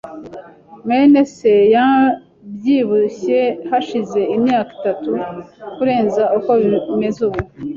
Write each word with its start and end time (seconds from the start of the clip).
mwene 0.83 1.21
se 1.35 1.53
yabyibushye 1.75 3.39
hashize 3.69 4.19
imyaka 4.35 4.69
itatu 4.77 5.11
kurenza 5.75 6.23
uko 6.37 6.51
bimeze 6.61 7.19
ubu. 7.27 7.39